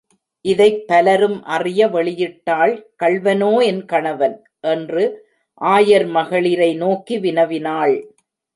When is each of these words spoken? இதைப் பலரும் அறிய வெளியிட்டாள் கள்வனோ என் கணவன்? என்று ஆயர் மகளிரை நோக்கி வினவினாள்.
இதைப் 0.45 0.87
பலரும் 0.87 1.43
அறிய 1.47 1.87
வெளியிட்டாள் 1.87 2.73
கள்வனோ 3.03 3.63
என் 3.63 3.85
கணவன்? 3.85 4.35
என்று 4.67 5.03
ஆயர் 5.61 6.07
மகளிரை 6.09 6.73
நோக்கி 6.75 7.19
வினவினாள். 7.19 7.95